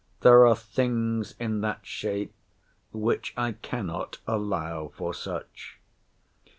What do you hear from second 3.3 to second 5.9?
I cannot allow for such.